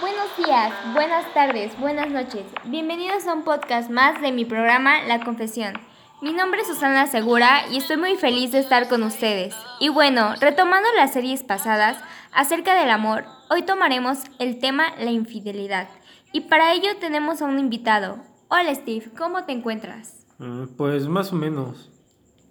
Buenos 0.00 0.36
días, 0.36 0.72
buenas 0.94 1.32
tardes, 1.34 1.78
buenas 1.78 2.10
noches. 2.10 2.44
Bienvenidos 2.64 3.26
a 3.26 3.34
un 3.34 3.44
podcast 3.44 3.90
más 3.90 4.20
de 4.20 4.32
mi 4.32 4.44
programa 4.44 5.02
La 5.02 5.22
Confesión. 5.24 5.74
Mi 6.22 6.32
nombre 6.32 6.62
es 6.62 6.68
Susana 6.68 7.06
Segura 7.06 7.66
y 7.70 7.76
estoy 7.78 7.96
muy 7.98 8.16
feliz 8.16 8.50
de 8.52 8.60
estar 8.60 8.88
con 8.88 9.02
ustedes. 9.02 9.54
Y 9.80 9.90
bueno, 9.90 10.34
retomando 10.40 10.88
las 10.96 11.12
series 11.12 11.42
pasadas 11.44 11.98
acerca 12.32 12.74
del 12.74 12.90
amor, 12.90 13.24
hoy 13.50 13.62
tomaremos 13.62 14.18
el 14.38 14.58
tema 14.58 14.94
la 14.98 15.10
infidelidad. 15.10 15.88
Y 16.32 16.42
para 16.42 16.72
ello 16.72 16.96
tenemos 16.98 17.42
a 17.42 17.46
un 17.46 17.58
invitado. 17.58 18.18
Hola 18.48 18.74
Steve, 18.74 19.10
¿cómo 19.16 19.44
te 19.44 19.52
encuentras? 19.52 20.26
Mm, 20.38 20.64
Pues 20.76 21.06
más 21.08 21.32
o 21.32 21.36
menos. 21.36 21.90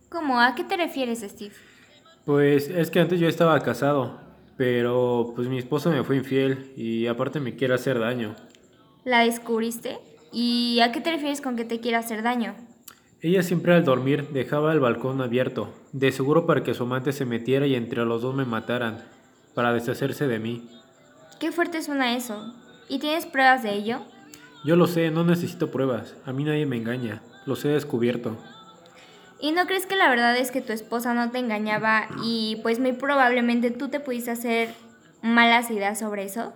¿Cómo? 0.09 0.39
¿A 0.39 0.53
qué 0.55 0.63
te 0.63 0.77
refieres, 0.77 1.21
Steve? 1.21 1.55
Pues 2.25 2.67
es 2.69 2.91
que 2.91 2.99
antes 2.99 3.19
yo 3.19 3.27
estaba 3.27 3.59
casado, 3.61 4.21
pero 4.57 5.33
pues 5.35 5.47
mi 5.47 5.57
esposa 5.57 5.89
me 5.89 6.03
fue 6.03 6.17
infiel 6.17 6.71
y 6.75 7.07
aparte 7.07 7.39
me 7.39 7.55
quiere 7.55 7.73
hacer 7.73 7.99
daño. 7.99 8.35
¿La 9.03 9.19
descubriste? 9.19 9.99
¿Y 10.31 10.79
a 10.81 10.91
qué 10.91 11.01
te 11.01 11.11
refieres 11.11 11.41
con 11.41 11.55
que 11.55 11.65
te 11.65 11.79
quiera 11.79 11.99
hacer 11.99 12.23
daño? 12.23 12.55
Ella 13.21 13.41
siempre 13.41 13.73
al 13.73 13.85
dormir 13.85 14.29
dejaba 14.33 14.73
el 14.73 14.79
balcón 14.79 15.21
abierto, 15.21 15.73
de 15.93 16.11
seguro 16.11 16.45
para 16.45 16.63
que 16.63 16.73
su 16.73 16.83
amante 16.83 17.13
se 17.13 17.25
metiera 17.25 17.65
y 17.65 17.75
entre 17.75 18.03
los 18.03 18.21
dos 18.21 18.35
me 18.35 18.45
mataran, 18.45 19.01
para 19.53 19.73
deshacerse 19.73 20.27
de 20.27 20.39
mí. 20.39 20.67
Qué 21.39 21.51
fuerte 21.51 21.81
suena 21.81 22.15
eso. 22.15 22.53
¿Y 22.89 22.99
tienes 22.99 23.25
pruebas 23.25 23.63
de 23.63 23.73
ello? 23.73 24.01
Yo 24.65 24.75
lo 24.75 24.87
sé, 24.87 25.09
no 25.09 25.23
necesito 25.23 25.71
pruebas, 25.71 26.15
a 26.25 26.33
mí 26.33 26.43
nadie 26.43 26.65
me 26.65 26.77
engaña, 26.77 27.21
los 27.45 27.63
he 27.63 27.69
descubierto. 27.69 28.37
¿Y 29.43 29.51
no 29.51 29.65
crees 29.67 29.85
que 29.85 29.97
la 29.97 30.07
verdad 30.07 30.37
es 30.37 30.51
que 30.51 30.61
tu 30.61 30.71
esposa 30.71 31.13
no 31.13 31.29
te 31.29 31.37
engañaba 31.37 32.07
y 32.23 32.61
pues 32.63 32.79
muy 32.79 32.93
probablemente 32.93 33.71
tú 33.71 33.89
te 33.89 33.99
pudiste 33.99 34.31
hacer 34.31 34.69
malas 35.21 35.69
ideas 35.69 35.99
sobre 35.99 36.23
eso? 36.23 36.53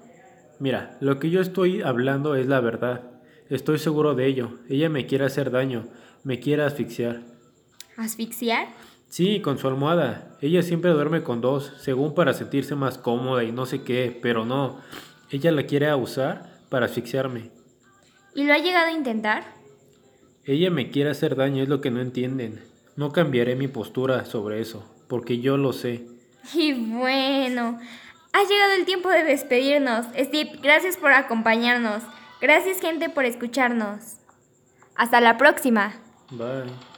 Mira, 0.59 0.95
lo 1.01 1.19
que 1.19 1.29
yo 1.29 1.41
estoy 1.41 1.81
hablando 1.81 2.35
es 2.35 2.47
la 2.47 2.61
verdad, 2.61 3.01
estoy 3.49 3.77
seguro 3.77 4.15
de 4.15 4.27
ello, 4.27 4.59
ella 4.69 4.87
me 4.87 5.05
quiere 5.05 5.25
hacer 5.25 5.51
daño, 5.51 5.89
me 6.23 6.39
quiere 6.39 6.63
asfixiar. 6.63 7.23
¿Asfixiar? 7.97 8.69
Sí, 9.09 9.41
con 9.41 9.57
su 9.57 9.67
almohada. 9.67 10.37
Ella 10.39 10.61
siempre 10.61 10.91
duerme 10.91 11.23
con 11.23 11.41
dos, 11.41 11.73
según 11.81 12.15
para 12.15 12.33
sentirse 12.33 12.75
más 12.75 12.97
cómoda 12.97 13.43
y 13.43 13.51
no 13.51 13.65
sé 13.65 13.83
qué, 13.83 14.17
pero 14.21 14.45
no. 14.45 14.79
Ella 15.29 15.51
la 15.51 15.63
quiere 15.63 15.93
usar 15.93 16.61
para 16.69 16.85
asfixiarme. 16.85 17.51
¿Y 18.33 18.45
lo 18.45 18.53
ha 18.53 18.59
llegado 18.59 18.87
a 18.87 18.91
intentar? 18.93 19.43
Ella 20.45 20.71
me 20.71 20.89
quiere 20.89 21.09
hacer 21.09 21.35
daño, 21.35 21.63
es 21.63 21.67
lo 21.67 21.81
que 21.81 21.91
no 21.91 21.99
entienden. 21.99 22.76
No 22.97 23.11
cambiaré 23.11 23.55
mi 23.55 23.67
postura 23.69 24.25
sobre 24.25 24.59
eso, 24.59 24.83
porque 25.07 25.39
yo 25.39 25.55
lo 25.55 25.71
sé. 25.71 26.05
Y 26.53 26.73
bueno, 26.73 27.79
ha 28.33 28.43
llegado 28.43 28.73
el 28.77 28.85
tiempo 28.85 29.09
de 29.09 29.23
despedirnos. 29.23 30.07
Steve, 30.17 30.59
gracias 30.61 30.97
por 30.97 31.11
acompañarnos. 31.11 32.03
Gracias 32.41 32.81
gente 32.81 33.09
por 33.09 33.25
escucharnos. 33.25 34.17
Hasta 34.95 35.21
la 35.21 35.37
próxima. 35.37 35.93
Bye. 36.31 36.96